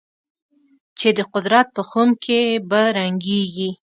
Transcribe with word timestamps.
چې 0.99 1.09
د 1.17 1.19
قدرت 1.33 1.67
په 1.75 1.81
خُم 1.89 2.09
کې 2.23 2.39
به 2.69 2.81
رنګېږي. 2.97 3.69